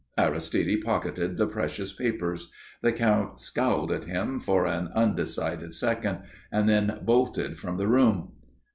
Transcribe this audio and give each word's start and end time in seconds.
Aristide 0.17 0.81
pocketed 0.83 1.37
the 1.37 1.45
precious 1.45 1.93
papers. 1.93 2.51
The 2.81 2.91
Count 2.91 3.39
scowled 3.39 3.91
at 3.91 4.05
him 4.05 4.39
for 4.39 4.65
an 4.65 4.87
undecided 4.95 5.75
second, 5.75 6.23
and 6.51 6.67
then 6.67 6.97
bolted 7.05 7.59
from 7.59 7.77
the 7.77 7.87
room. 7.87 8.29